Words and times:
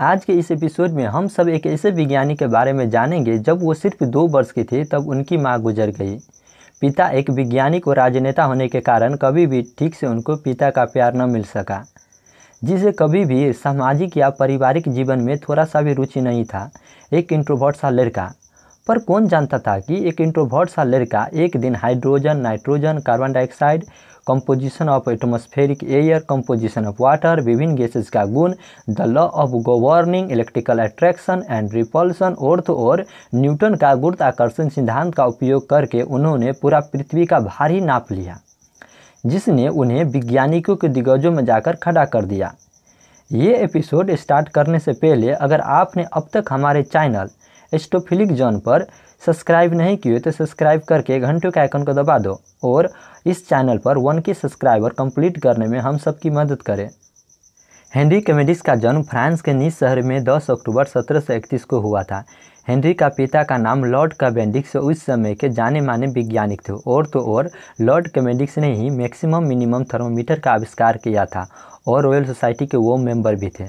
आज 0.00 0.24
के 0.24 0.32
इस 0.32 0.50
एपिसोड 0.50 0.90
में 0.90 1.04
हम 1.04 1.28
सब 1.28 1.48
एक 1.48 1.66
ऐसे 1.66 1.90
विज्ञानी 1.90 2.34
के 2.34 2.46
बारे 2.46 2.72
में 2.72 2.90
जानेंगे, 2.90 3.38
जब 3.38 3.62
वो 3.62 3.74
सिर्फ़ 3.74 4.04
दो 4.04 4.26
वर्ष 4.26 4.50
के 4.50 4.64
थे, 4.64 4.84
तब 4.84 5.08
उनकी 5.08 5.36
माँ 5.36 5.60
गुजर 5.60 5.90
गई। 5.90 6.18
पिता 6.80 7.08
एक 7.08 7.30
वैज्ञानिक 7.30 7.88
और 7.88 7.96
राजनेता 7.96 8.44
होने 8.44 8.68
के 8.68 8.80
कारण 8.80 9.16
कभी 9.16 9.46
भी 9.46 9.62
ठीक 9.78 9.94
से 9.94 10.06
उनको 10.06 10.36
पिता 10.36 10.70
का 10.70 10.84
प्यार 10.84 11.14
न 11.14 11.30
मिल 11.30 11.42
सका। 11.42 11.84
जिसे 12.64 12.92
कभी 12.92 13.24
भी 13.24 13.52
सामाजिक 13.52 14.16
या 14.16 14.30
पारिवारिक 14.30 14.88
जीवन 14.88 15.20
में 15.20 15.38
थोड़ा 15.38 15.64
सा 15.64 15.82
भी 15.82 15.92
रुचि 15.92 16.20
नहीं 16.20 16.44
था, 16.44 16.70
एक 17.12 17.32
इंट्रोवर्ट 17.32 17.76
सा 17.76 17.90
लड़का। 17.90 18.32
पर 18.86 18.98
कौन 18.98 19.26
जानता 19.28 19.58
था 19.58 19.78
कि 19.78 19.96
एक 20.08 20.20
इंट्रोवर्ट 20.20 20.70
सा 20.70 20.84
लड़का 20.84 21.26
एक 21.34 21.56
दिन 21.56 21.74
hydrogen 21.76 22.36
nitrogen 22.36 22.98
carbon 23.06 23.32
dioxide 23.32 23.84
composition 24.26 24.88
of 24.88 25.10
atmospheric 25.10 25.82
air 25.84 26.18
composition 26.28 26.86
of 26.86 27.02
water 27.02 27.40
विभिन्न 27.40 27.74
गैसेस 27.76 28.10
का 28.10 28.24
गुण 28.34 28.54
the 28.90 29.06
law 29.08 29.26
of 29.42 29.50
governing 29.68 30.30
electrical 30.32 30.78
attraction 30.78 31.42
and 31.50 31.72
repulsion 31.74 32.34
ओर्थ 32.40 32.70
और 32.70 33.04
न्यूटन 33.34 33.74
का 33.74 33.94
गुरुत्वाकर्षण 33.96 34.68
सिद्धांत 34.68 35.14
का 35.14 35.26
उपयोग 35.26 35.68
करके 35.68 36.02
उन्होंने 36.02 36.52
पूरा 36.52 36.80
पृथ्वी 36.92 37.26
का 37.26 37.40
भारी 37.40 37.80
नाप 37.80 38.12
लिया, 38.12 38.38
जिसने 39.24 39.68
उन्हें 39.68 40.02
वैज्ञानिकों 40.04 40.76
के 40.76 40.88
दिग्गजों 40.88 41.32
में 41.32 41.44
जाकर 41.44 41.76
खड़ा 41.82 42.04
कर 42.06 42.24
दिया। 42.24 42.54
ये 43.30 43.54
एपिसोड 43.56 44.10
स्टार्ट 44.16 44.48
करने 44.48 44.78
से 44.78 44.92
पहले 44.94 45.30
अगर 45.32 45.60
आपने 45.60 46.04
अब 46.12 46.28
तक 46.34 46.44
हमारे 46.50 46.82
चैनल 46.84 47.28
एस्टोफिलिक 47.74 48.32
जॉन 48.32 48.58
पर 48.58 48.86
सब्सक्राइब 49.26 49.74
नहीं 49.74 49.96
किए 49.96 50.18
तो 50.18 50.30
सब्सक्राइब 50.30 50.80
करके 50.80 51.18
घंटों 51.20 51.50
के 51.50 51.60
आइकन 51.60 51.84
को 51.84 51.92
दबा 51.92 52.18
दो 52.18 52.40
और 52.64 52.92
इस 53.26 53.48
चैनल 53.48 53.78
पर 53.78 53.98
वन 53.98 54.18
के 54.18 54.34
सब्सक्राइबर 54.34 54.88
कंप्लीट 54.88 55.38
करने 55.38 55.66
में 55.66 55.78
हम 55.78 55.98
सबकी 55.98 56.30
मदद 56.30 56.62
करें। 56.62 56.88
हेनरी 57.94 58.20
कमेडिस 58.20 58.60
का 58.60 58.74
जन्म 58.74 59.02
फ्रांस 59.02 59.40
के 59.40 59.52
नीस 59.52 59.78
शहर 59.78 60.00
में 60.02 60.24
10 60.24 60.50
अक्टूबर 60.50 60.84
1731 60.84 61.64
को 61.64 61.80
हुआ 61.80 62.02
था। 62.02 62.24
हेनरी 62.68 62.94
का 62.94 63.08
पिता 63.08 63.42
का 63.42 63.56
नाम 63.56 63.84
लॉर्ड 63.84 64.12
कमेडिक्स 64.12 64.76
उस 64.76 65.04
समय 65.04 65.34
के 65.34 65.48
जाने 65.48 65.80
माने 65.80 66.06
वैज्ञानिक 66.06 66.60
थे। 66.60 66.72
और 66.72 67.06
तो 67.06 67.20
और, 67.20 67.50
लॉर्ड 67.80 68.08
कमेडिक्स 68.08 68.58
ने 68.58 68.74
ही 68.74 68.90
मैक्सिमम 68.90 69.44
मिनिमम 69.44 69.84
थर्मोमीटर 69.84 70.38
का 70.38 70.50
आविष्कार 70.50 70.96
किया 70.96 71.24
था 71.24 71.46
और 71.86 72.02
रॉयल 72.02 72.24
सोसाइटी 72.24 72.66
के 72.66 72.76
वो 72.76 72.96
मेंबर 72.96 73.34
भी 73.34 73.48
थे। 73.48 73.64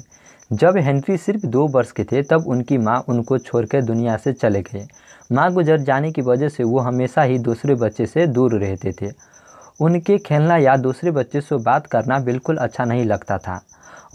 जब 0.54 0.78
हेनरी 0.78 1.16
सिर्फ़ 1.18 1.46
दो 1.46 1.66
वर्ष 1.68 1.92
के 1.92 2.04
थे, 2.04 2.22
तब 2.22 2.48
उनकी 2.48 2.78
माँ 2.78 3.00
उनको 3.10 3.38
छोड़कर 3.38 3.82
दुनिया 3.82 4.18
से 4.18 4.34
चले 4.34 4.62
गए। 4.62 4.86
माँ 5.32 5.52
गुजर 5.54 5.78
जाने 5.80 6.12
की 6.12 6.22
वजह 6.22 6.50
से 6.50 6.64
वो 6.64 6.80
हमेशा 6.80 7.22
ही 7.22 7.38
दूसरे 7.40 7.76
बच्चे 7.76 8.06
से 8.06 8.26
दूर 8.28 8.54
रहते 8.56 8.92
थे। 8.92 9.12
उनके 9.82 10.18
खेलना 10.18 10.58
या 10.58 10.76
दूसरे 10.78 11.12
बच्चे 11.12 11.42
से 11.42 11.58
बात 11.64 11.88
करना 11.88 12.20
बिल्कुल 12.20 12.58
अच्छा 12.58 12.86
नहीं 12.86 13.06
लगता 13.06 13.38
था। 13.38 13.60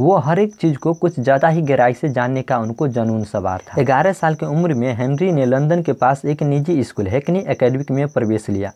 वो 0.00 0.16
हर 0.16 0.38
एक 0.38 0.54
चीज़ 0.54 0.76
को 0.76 0.92
कुछ 0.94 1.18
ज़्यादा 1.20 1.48
ही 1.48 1.62
गहराई 1.62 1.94
से 1.94 2.08
जानने 2.08 2.42
का 2.42 2.58
उनको 2.58 2.88
जनून 2.88 3.24
सवार 3.24 3.62
था। 3.68 3.82
ग्यारह 3.82 4.12
साल 4.12 4.34
की 4.34 4.46
उम्र 4.46 4.74
में 4.74 4.92
हेनरी 4.96 5.32
ने 5.32 5.46
लंदन 5.46 5.82
के 5.82 5.92
पास 5.92 6.24
एक 6.24 6.42
निजी 6.42 6.82
स्कूल, 6.84 7.06
हैकनी 7.06 7.44
एकेडमिक 7.48 7.90
में 7.90 8.06
प्रवेश 8.08 8.48
लिया। 8.50 8.72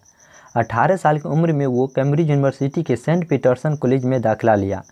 अठारह 0.54 0.96
साल 0.96 1.18
की 1.18 1.28
उम्र 1.28 1.52
में 1.52 1.66
वो 1.66 1.86
कैम्ब्रिज 1.86 2.30
यूनिवर्सिटी 2.30 2.82
के 2.82 2.96
सेंट 2.96 3.28
पीटरसन 3.28 3.76
कॉलेज 3.76 4.04
में 4.04 4.20
दाखिला 4.22 4.54
लिया, 4.54 4.82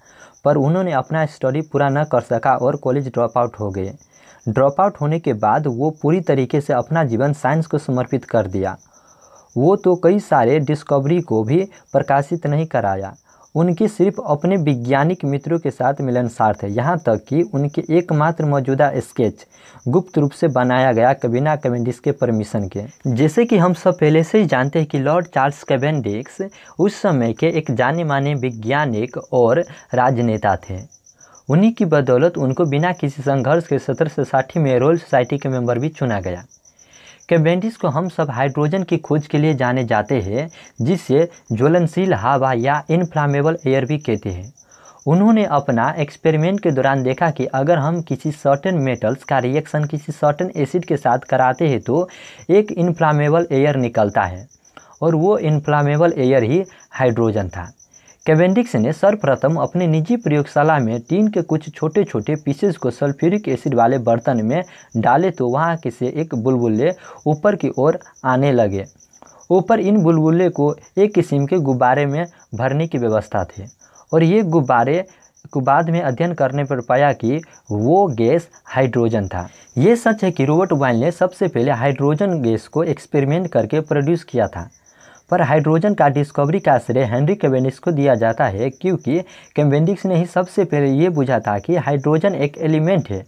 पर 0.45 0.57
उन्होंने 0.57 0.93
अपना 0.93 1.25
स्टडी 1.27 1.61
पूरा 1.63 1.89
न 1.89 2.05
कर 2.05 2.21
सका 2.21 2.55
और 2.57 2.77
कॉलेज 2.77 3.09
ड्रॉप 3.09 3.39
आउट 3.39 3.59
हो 3.61 3.71
गए। 3.71 3.93
ड्रॉप 4.49 4.81
आउट 4.81 5.01
होने 5.01 5.19
के 5.21 5.33
बाद 5.33 5.67
वो 5.69 5.91
पूरी 6.03 6.21
तरीके 6.21 6.61
से 6.61 6.73
अपना 6.73 7.05
जीवन 7.05 7.33
साइंस 7.33 7.67
को 7.67 7.79
समर्पित 7.79 8.25
कर 8.25 8.47
दिया। 8.47 8.77
वो 9.57 9.75
तो 9.77 9.95
कई 9.97 10.21
सारे 10.21 10.59
डिस्कवरी 10.61 11.21
को 11.21 11.43
भी 11.45 11.63
प्रकाशित 11.93 12.47
नहीं 12.47 12.67
कराया 12.67 13.15
उनकी 13.55 13.89
सिर्फ़ 13.89 14.21
अपने 14.23 14.57
वैज्ञानिक 14.57 15.25
मित्रों 15.25 15.59
के 15.59 15.71
साथ 15.71 16.01
मिलनसार 16.01 16.57
थे। 16.63 16.69
यहाँ 16.69 16.97
तक 16.99 17.25
कि 17.29 17.43
उनके 17.55 17.83
एकमात्र 17.99 18.45
मौजूदा 18.45 18.91
स्केच 18.99 19.47
गुप्त 19.89 20.19
रूप 20.19 20.31
से 20.31 20.49
बनाया 20.49 20.93
गया 20.93 21.13
बिना 21.27 21.55
कैवेंडिस 21.57 21.99
के 22.01 22.13
परमिशन 22.13 22.69
के। 22.69 22.85
जैसे 23.07 23.45
कि 23.45 23.59
हम 23.59 23.75
सब 23.75 23.99
पहले 23.99 24.23
से 24.25 24.39
ही 24.39 24.47
जानते 24.47 24.79
हैं 24.79 24.89
कि 24.89 24.99
लॉर्ड 24.99 25.27
चार्ल्स 25.27 25.63
कैवेंडिक्स 25.63 26.39
उस 26.79 27.01
समय 27.03 27.33
के 27.33 27.47
एक 27.59 27.71
जाने 27.71 28.05
माने 28.05 28.35
वैज्ञानिक 28.35 29.17
और 29.33 29.65
राजनेता 29.95 30.57
थे। 30.69 30.79
उन्हीं 31.49 31.73
की 31.73 31.85
बदौलत 31.85 32.39
उनको 32.39 32.65
बिना 32.65 32.93
किसी 32.93 33.23
संघर्ष 33.23 33.67
के 33.67 33.79
सत्रह 33.79 34.09
सौ 34.09 34.25
साठी 34.25 34.61
में 34.61 34.79
रॉयल 34.79 34.99
सोसाइटी 34.99 35.39
के 35.39 35.49
मेंबर 35.49 35.79
भी 35.79 35.89
चुना 35.89 36.21
गया। 36.21 36.45
कैवेंडिस 37.31 37.77
को 37.77 37.89
हम 37.89 38.09
सब 38.09 38.31
हाइड्रोजन 38.31 38.83
की 38.83 38.97
खोज 38.99 39.27
के 39.27 39.39
लिए 39.39 39.55
जाने 39.55 39.85
जाते 39.85 40.21
हैं, 40.21 40.49
जिसे 40.81 41.29
ज्वलनशील 41.53 42.15
हवा 42.15 42.53
या 42.53 42.83
इनफ्लामेबल 42.91 43.59
एयर 43.67 43.85
भी 43.85 43.99
कहते 43.99 44.31
हैं। 44.31 44.53
उन्होंने 45.07 45.45
अपना 45.53 45.89
एक्सपेरिमेंट 45.99 46.61
के 46.61 46.71
दौरान 46.71 47.03
देखा 47.03 47.31
कि 47.31 47.45
अगर 47.55 47.79
हम 47.79 48.01
किसी 48.03 48.31
सर्टेन 48.33 48.79
मेटल्स 48.81 49.25
का 49.25 49.39
रिएक्शन 49.39 49.85
किसी 49.85 50.13
सर्टेन 50.13 50.51
एसिड 50.57 50.85
के 50.85 50.97
साथ 50.97 51.19
कराते 51.31 51.69
हैं 51.69 51.81
तो 51.81 52.09
एक 52.51 52.73
इनफ्लामेबल 52.73 53.47
एयर 53.53 53.77
निकलता 53.79 54.23
है, 54.23 54.47
और 55.03 55.15
वो 55.15 55.37
इनफ्लामेबल 55.41 56.15
एयर 56.19 56.43
ही 56.43 56.63
हाइड्रोजन 56.93 57.49
था। 57.49 57.71
कैवेंडिक्स 58.31 58.75
ने 58.77 58.93
सर्वप्रथम 58.93 59.57
अपने 59.57 59.87
निजी 59.87 60.17
प्रयोगशाला 60.17 60.79
में 60.79 61.01
टीन 61.09 61.29
के 61.29 61.43
कुछ 61.43 61.69
छोटे 61.75 62.05
छोटे 62.05 62.35
पीसेस 62.45 62.77
को 62.77 62.91
सल्फ्यूरिक 62.91 63.49
एसिड 63.49 63.75
वाले 63.75 63.99
बर्तन 63.99 64.45
में 64.47 64.63
डाले 64.97 65.31
तो 65.31 65.49
वहाँ 65.49 65.77
के 65.77 65.91
से 65.91 66.09
एक 66.23 66.35
बुलबुले 66.35 66.93
ऊपर 67.27 67.57
की 67.57 67.71
ओर 67.79 67.99
आने 68.25 68.53
लगे। 68.53 68.85
ऊपर 69.51 69.81
इन 69.81 70.01
बुलबुले 70.03 70.49
को 70.51 70.75
एक 70.99 71.15
किस्म 71.15 71.47
के 71.47 71.59
गुब्बारे 71.61 72.07
में 72.07 72.25
भरने 72.55 72.87
की 72.87 72.99
व्यवस्था 72.99 73.45
थी 73.45 73.67
और 74.13 74.23
ये 74.23 74.43
गुब्बारे 74.45 75.05
को 75.53 75.61
बाद 75.61 75.91
में 75.91 76.01
अध्ययन 76.01 76.35
करने 76.35 76.65
पर 76.65 76.81
पाया 76.81 77.13
कि 77.15 77.41
वो 77.71 78.07
गैस 78.09 78.49
हाइड्रोजन 78.67 79.29
था। 79.29 79.49
ये 79.79 79.97
सच 79.97 80.25
है 80.25 80.31
कि 80.31 80.45
रोबर्ट 80.45 80.73
वाइल 80.75 81.01
ने 81.01 81.11
सबसे 81.13 81.49
पहले 81.49 81.73
हाइड्रोजन 81.73 82.41
गैस 82.43 82.69
को 82.69 82.85
एक्सपेरिमेंट 82.85 83.51
करके 83.53 83.81
प्रोड्यूस 83.83 84.25
किया 84.25 84.47
था। 84.47 84.69
पर 85.31 85.43
हाइड्रोजन 85.43 85.95
का 85.95 86.09
डिस्कवरी 86.09 86.61
का 86.61 86.79
श्रेय 86.79 87.05
हेनरी 87.05 87.35
कैवेंडिक्स 87.35 87.79
को 87.79 87.91
दिया 87.93 88.15
जाता 88.15 88.47
है 88.47 88.71
क्योंकि 88.71 89.19
कैवेंडिक्स 89.57 90.07
ने 90.07 90.17
ही 90.17 90.27
सबसे 90.27 90.65
पहले 90.65 90.91
ये 90.93 91.09
बुझा 91.09 91.39
था 91.41 91.59
कि 91.59 91.77
हाइड्रोजन 91.77 92.35
एक 92.35 92.59
एलिमेंट 92.59 93.11
है। 93.11 93.25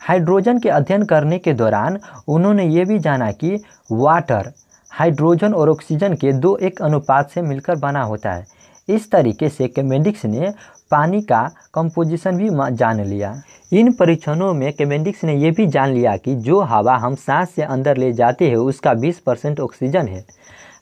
हाइड्रोजन 0.00 0.58
के 0.58 0.68
अध्ययन 0.68 1.04
करने 1.04 1.38
के 1.38 1.52
दौरान 1.52 1.98
उन्होंने 2.28 2.66
ये 2.66 2.84
भी 2.84 2.98
जाना 2.98 3.30
कि 3.32 3.56
वाटर, 3.92 4.52
हाइड्रोजन 4.92 5.54
और 5.54 5.70
ऑक्सीजन 5.70 6.14
के 6.14 6.32
दो 6.32 6.56
एक 6.56 6.82
अनुपात 6.82 7.30
से 7.30 7.42
मिलकर 7.42 7.76
बना 7.76 8.02
होता 8.02 8.32
है। 8.32 8.46
इस 8.88 9.10
तरीके 9.10 9.48
से 9.48 9.68
कैमेंडिक्स 9.68 10.24
ने 10.24 10.52
पानी 10.90 11.20
का 11.22 11.42
कंपोजिशन 11.74 12.36
भी 12.36 12.48
जान 12.76 13.00
लिया। 13.00 13.34
इन 13.72 13.92
परीक्षणों 13.92 14.52
में 14.54 14.72
कैमेंडिक्स 14.72 15.24
ने 15.24 15.34
यह 15.34 15.52
भी 15.52 15.66
जान 15.66 15.90
लिया 15.90 16.16
कि 16.16 16.34
जो 16.36 16.60
हवा 16.60 16.96
हम 16.96 17.14
सांस 17.14 17.50
से 17.50 17.62
अंदर 17.62 17.96
ले 17.96 18.12
जाते 18.12 18.48
हैं 18.48 18.56
उसका 18.56 18.94
20 18.94 19.18
परसेंट 19.18 19.60
ऑक्सीजन 19.60 20.08
है। 20.08 20.24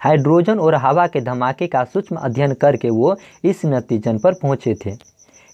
हाइड्रोजन 0.01 0.59
और 0.59 0.75
हवा 0.75 1.07
के 1.07 1.21
धमाके 1.21 1.67
का 1.67 1.85
सूक्ष्म 1.85 2.17
अध्ययन 2.17 2.55
करके 2.55 2.91
वो 2.91 3.17
इस 3.45 3.65
नतीजन 3.67 4.19
पर 4.19 4.35
पहुँचे 4.35 4.75
थे। 4.77 4.95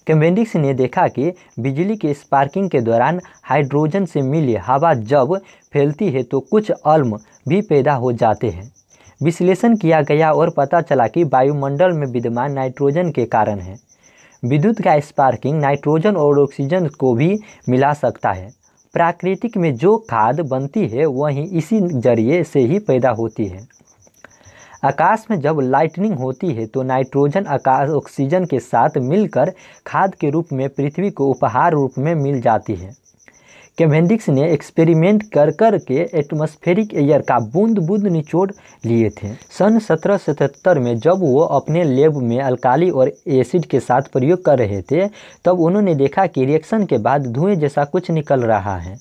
कैम्बेंडिक्स 0.07 0.55
ने 0.55 0.73
देखा 0.73 1.07
कि 1.07 1.31
बिजली 1.59 1.95
के 1.95 2.13
स्पार्किंग 2.13 2.69
के 2.69 2.81
दौरान 2.81 3.19
हाइड्रोजन 3.43 4.05
से 4.05 4.21
मिली 4.21 4.55
हवा 4.55 4.93
जब 4.93 5.35
फैलती 5.73 6.09
है 6.09 6.23
तो 6.23 6.39
कुछ 6.41 6.71
अल्म 6.71 7.19
भी 7.47 7.61
पैदा 7.61 7.93
हो 7.93 8.11
जाते 8.13 8.49
हैं। 8.49 8.71
विश्लेषण 9.23 9.75
किया 9.77 10.01
गया 10.01 10.31
और 10.31 10.49
पता 10.49 10.81
चला 10.81 11.07
कि 11.07 11.23
वायुमंडल 11.23 11.91
में 11.91 12.05
विद्यमान 12.07 12.53
नाइट्रोजन 12.53 13.11
के 13.11 13.25
कारण 13.25 13.59
है। 13.59 13.77
विद्युत 14.43 14.81
का 14.81 14.99
स्पार्किंग 14.99 15.59
नाइट्रोजन 15.61 16.15
और 16.15 16.39
ऑक्सीजन 16.39 16.87
को 16.89 17.13
भी 17.13 17.37
मिला 17.69 17.93
सकता 17.93 18.31
है। 18.31 18.49
प्राकृतिक 18.93 19.57
में 19.57 19.75
जो 19.75 19.97
खाद 20.09 20.39
बनती 20.41 20.87
है, 20.87 21.05
वही 21.05 21.43
इसी 21.57 21.79
ज़रिए 21.79 22.43
से 22.43 22.59
ही 22.59 22.79
पैदा 22.79 23.09
होती 23.09 23.45
है। 23.45 23.67
आकाश 24.85 25.25
में 25.31 25.39
जब 25.41 25.59
लाइटनिंग 25.61 26.13
होती 26.15 26.51
है 26.53 26.65
तो 26.65 26.83
नाइट्रोजन 26.83 27.45
आकाश 27.45 27.89
ऑक्सीजन 27.91 28.45
के 28.45 28.59
साथ 28.59 28.97
मिलकर 28.97 29.51
खाद 29.87 30.15
के 30.15 30.29
रूप 30.29 30.53
में, 30.53 30.67
पृथ्वी 30.69 31.09
को 31.09 31.29
उपहार 31.29 31.71
रूप 31.71 31.97
में 31.97 32.13
मिल 32.15 32.41
जाती 32.41 32.75
है। 32.75 32.93
कैवेंडिक्स 33.77 34.27
ने 34.29 34.51
एक्सपेरिमेंट 34.53 35.23
कर 35.23 35.49
कर 35.51 35.77
के 35.77 35.95
एटमॉस्फेरिक 36.13 36.93
एयर 36.93 37.21
का 37.21 37.39
बूंद 37.53 37.79
बूंद 37.79 38.07
निचोड़ 38.07 38.49
लिए 38.85 39.09
थे। 39.09 39.33
सन 39.51 39.79
सत्रह 39.79 40.17
सौ 40.17 40.33
सतहत्तर 40.33 40.79
में 40.79 40.97
जब 40.97 41.19
वो 41.21 41.39
अपने 41.39 41.83
लेब 41.83 42.17
में 42.17 42.39
अल्काली 42.41 42.89
और 42.89 43.11
एसिड 43.27 43.65
के 43.65 43.79
साथ 43.79 44.01
प्रयोग 44.13 44.43
कर 44.45 44.59
रहे 44.59 44.81
थे, 44.81 45.07
तब 45.45 45.59
उन्होंने 45.59 45.95
देखा 45.95 46.25
कि 46.27 46.45
रिएक्शन 46.45 46.85
के 46.85 46.97
बाद 46.99 47.27
धुएँ 47.27 47.55
जैसा 47.55 47.83
कुछ 47.85 48.11
निकल 48.11 48.43
रहा 48.43 48.77
है। 48.77 48.97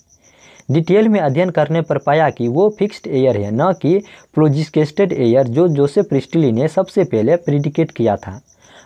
डिटेल 0.68 1.08
में 1.08 1.20
अध्ययन 1.20 1.50
करने 1.50 1.80
पर 1.82 1.98
पाया 1.98 2.28
कि 2.30 2.48
वो 2.48 2.68
फिक्स्ड 2.78 3.06
एयर 3.08 3.36
है, 3.36 3.50
न 3.52 3.72
कि 3.82 4.00
प्रोजिस्केस्टेड 4.34 5.12
एयर 5.12 5.46
जो 5.48 5.68
जोसेफ 5.70 6.06
प्रिस्टली 6.08 6.52
ने 6.52 6.68
सबसे 6.70 7.04
पहले 7.04 7.36
प्रिडिकेट 7.38 7.90
किया 7.90 8.16
था। 8.16 8.40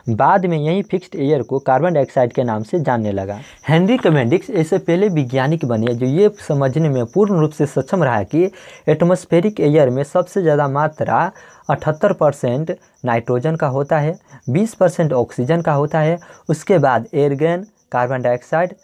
बाद 0.09 0.45
में 0.47 0.57
यही 0.57 0.83
फिक्स्ड 0.83 1.15
एयर 1.17 1.43
को 1.43 1.59
कार्बन 1.59 1.95
डाइऑक्साइड 1.95 2.33
के 2.33 2.43
नाम 2.45 2.63
से 2.63 2.79
जानने 2.81 3.13
लगा। 3.13 3.39
हेनरी 3.69 3.97
कमेंडिक्स 3.97 4.51
ऐसे 4.53 4.79
पहले 4.79 5.09
वैज्ञानिक 5.11 5.65
बने 5.65 5.95
जो 5.95 6.07
ये 6.07 6.31
समझने 6.39 6.89
में 6.89 7.05
पूर्ण 7.07 7.41
रूप 7.41 7.51
से 7.51 7.67
सक्षम 7.67 8.05
रहा 8.05 8.23
कि 8.25 8.51
एटमॉस्फेरिक 8.89 9.61
एयर 9.61 9.91
में 9.91 10.03
सबसे 10.05 10.43
ज़्यादा 10.43 10.69
मात्रा 10.69 11.21
अठहत्तर 11.71 12.13
परसेंट 12.13 12.77
नाइट्रोजन 13.05 13.57
का 13.57 13.67
होता 13.69 13.99
है, 13.99 14.19
बीस 14.51 14.75
परसेंट 14.75 15.13
ऑक्सीजन 15.13 15.63
का 15.63 15.73
होता 15.73 16.01
है, 16.01 16.19
उसके 16.49 16.79
बाद 16.79 17.09
एयरगन 17.15 17.67
कार्बन 17.93 18.23
डाइऑक्साइड 18.23 18.75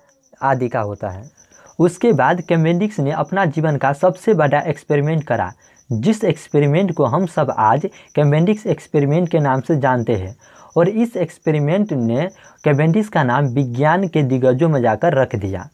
आदि 0.42 0.68
का 0.68 0.80
होता 0.80 1.08
है। 1.08 1.30
उसके 1.78 2.12
बाद 2.12 2.40
कैम्बेंडिक्स 2.40 3.00
ने 3.00 3.10
अपना 3.10 3.44
जीवन 3.44 3.76
का 3.76 3.92
सबसे 3.92 4.34
बड़ा 4.34 4.60
एक्सपेरिमेंट 4.60 5.24
करा, 5.24 5.52
जिस 5.92 6.24
एक्सपेरिमेंट 6.24 6.94
को 6.94 7.04
हम 7.04 7.26
सब 7.26 7.54
आज 7.58 7.86
कैमेंडिक्स 8.14 8.66
एक्सपेरिमेंट 8.66 9.28
के 9.28 9.38
नाम 9.38 9.60
से 9.60 9.76
जानते 9.76 10.14
हैं। 10.14 10.36
और 10.76 10.88
इस 10.88 11.16
एक्सपेरिमेंट 11.16 11.92
ने 11.92 12.28
कैम्बेंडिक्स 12.64 13.08
का 13.08 13.22
नाम 13.22 13.44
विज्ञान 13.44 14.08
के 14.08 14.22
दिग्गजों 14.22 14.68
में 14.68 14.80
जाकर 14.82 15.14
रख 15.14 15.34
दिया। 15.36 15.68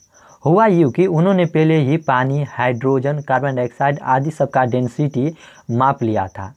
हुआ 0.44 0.66
यूँ 0.66 0.90
कि 0.92 1.06
उन्होंने 1.06 1.44
पहले 1.44 1.76
ही 1.76 1.96
पानी, 1.96 2.44
हाइड्रोजन, 2.44 3.20
कार्बन 3.20 3.56
डाइऑक्साइड 3.56 3.98
आदि 4.02 4.30
सबका 4.30 4.64
डेंसिटी 4.64 5.36
माप 5.70 6.02
लिया 6.02 6.26
था। 6.26 6.54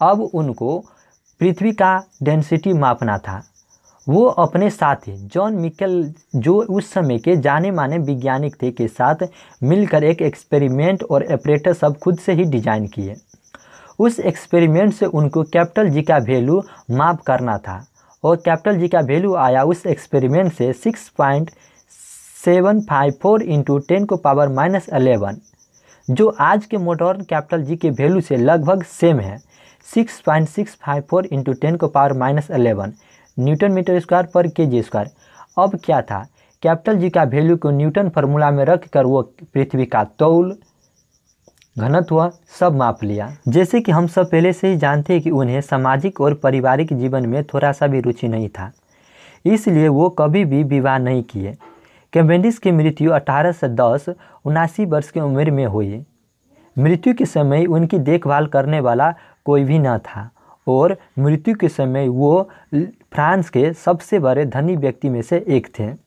अब 0.00 0.20
उनको 0.20 0.84
पृथ्वी 1.40 1.72
का 1.72 2.02
डेंसिटी 2.22 2.72
मापना 2.72 3.18
था। 3.18 3.42
वो 4.06 4.24
अपने 4.24 4.68
साथी, 4.70 5.12
जॉन 5.26 5.54
मिकल, 5.54 6.12
जो 6.36 6.54
उस 6.54 6.92
समय 6.92 7.18
के 7.18 7.36
जाने 7.36 7.70
माने 7.70 7.98
वैज्ञानिक 8.00 8.54
थे, 8.62 8.70
के 8.70 8.86
साथ 8.88 9.26
मिलकर 9.62 10.04
एक 10.04 10.22
एक्सपेरिमेंट 10.22 11.02
और 11.02 11.24
ऑपरेटर 11.32 11.72
सब 11.74 11.98
खुद 11.98 12.18
से 12.18 12.32
ही 12.32 12.44
डिज़ाइन 12.46 12.86
किए। 12.86 13.16
उस 13.98 14.18
एक्सपेरिमेंट 14.20 14.92
से 14.94 15.06
उनको 15.06 15.42
कैपिटल 15.44 15.88
जी 15.90 16.02
का 16.02 16.16
वैल्यू 16.18 16.62
माप 16.90 17.20
करना 17.26 17.56
था 17.58 17.84
और 18.24 18.36
कैपिटल 18.36 18.78
जी 18.78 18.88
का 18.88 19.00
वैल्यू 19.02 19.34
आया 19.36 19.64
उस 19.64 19.84
एक्सपेरिमेंट 19.86 20.52
से 20.52 20.72
six 20.74 21.08
point 21.18 21.50
seven 22.44 22.80
five 22.80 23.14
four 23.22 23.42
into 23.42 23.78
ten 23.88 24.04
को 24.06 24.16
पावर 24.18 24.48
माइनस 24.48 24.88
अलेवन 24.88 25.40
जो 26.08 26.28
आज 26.40 26.66
के 26.66 26.76
मॉडर्न 26.78 27.22
कैपिटल 27.24 27.62
जी 27.62 27.76
के 27.76 27.90
वैल्यू 27.92 28.20
से 28.20 28.36
लगभग 28.36 28.82
सेम 28.90 29.20
है। 29.20 29.38
Six 29.88 30.20
point 30.20 30.48
six 30.48 30.76
five 30.76 31.02
four 31.10 31.26
into 31.26 31.52
ten 31.52 31.76
को 31.76 31.88
power 31.88 32.12
minus 32.18 32.50
eleven 32.50 32.92
newton 33.38 33.72
metre 33.72 34.00
square 34.00 34.26
per 34.34 34.48
K 34.48 34.66
G 34.66 34.82
square. 34.82 35.10
अब 35.58 35.78
क्या 35.84 36.00
था? 36.02 36.26
कैपिटल 36.62 36.98
जी 36.98 37.10
का 37.10 37.22
वैल्यू 37.22 37.56
को 37.56 37.70
न्यूटन 37.70 38.08
फार्मूला 38.08 38.50
में 38.50 38.64
रख 38.64 38.88
कर 38.88 39.04
वो 39.04 39.22
पृथ्वी 39.54 39.84
का 39.86 40.04
तौल, 40.04 40.56
घनत्व 41.78 42.32
सब 42.60 42.76
माप 42.76 43.04
लिया। 43.04 43.36
जैसे 43.48 43.80
कि 43.80 43.92
हम 43.92 44.06
सब 44.06 44.30
पहले 44.30 44.52
से 44.52 44.68
ही 44.68 44.76
जानते 44.76 45.12
हैं 45.12 45.22
कि 45.22 45.30
उन्हें 45.30 45.60
सामाजिक 45.60 46.20
और 46.20 46.34
पारिवारिक 46.34 46.92
जीवन 46.92 47.26
में 47.26 47.42
थोड़ा 47.44 47.72
सा 47.72 47.86
भी 47.86 48.00
रुचि 48.00 48.28
नहीं 48.28 48.48
था। 48.48 48.72
इसलिए 49.44 49.88
वो 49.88 50.08
कभी 50.10 50.44
भी 50.44 50.62
विवाह 50.62 50.98
नहीं 50.98 51.22
किए। 51.22 51.56
कैम्बेंडिस 52.12 52.58
की 52.58 52.70
मृत्यु 52.70 53.10
अठारह 53.10 53.52
से 53.52 53.68
दस, 53.68 54.06
उनासी 54.44 54.84
वर्ष 54.84 55.10
की 55.10 55.20
उम्र 55.20 55.50
में 55.50 55.66
हुई। 55.66 56.04
मृत्यु 56.76 57.14
के 57.14 57.26
समय 57.26 57.64
उनकी 57.64 57.98
देखभाल 57.98 58.46
करने 58.46 58.80
वाला 58.80 59.14
कोई 59.44 59.64
भी 59.64 59.78
न 59.78 59.98
था 59.98 60.30
और 60.66 60.96
मृत्यु 61.18 61.54
के 61.54 61.68
समय 61.68 62.08
वो 62.08 62.48
फ्रांस 63.16 63.48
के 63.50 63.72
सबसे 63.72 64.18
बड़े 64.18 64.44
धनी 64.44 64.74
व्यक्ति 64.76 65.08
में 65.08 65.22
से 65.22 65.44
एक 65.48 65.66
थे। 65.78 66.05